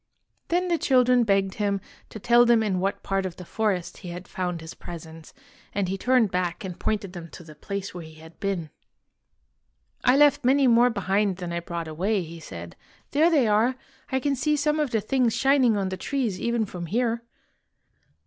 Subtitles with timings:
[0.47, 4.09] Then the children begged him to tell them in what part of the forest he
[4.09, 5.31] had found his presents,
[5.75, 8.71] and he turned back and pointed them to the place where he had been."
[10.03, 12.75] I left many more behind than I brought away," he said.
[13.11, 13.75] ''There they are!
[14.11, 17.21] I can see some of the things shining on the trees even from here."